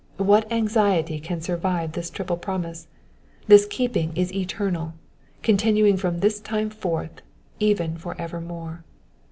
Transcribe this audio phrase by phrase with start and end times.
[0.17, 2.87] What anxiety can survive this triple promise?
[3.45, 4.95] This keeping is eternal;
[5.43, 7.21] continuing from this time forth,
[7.59, 8.83] even for evermore.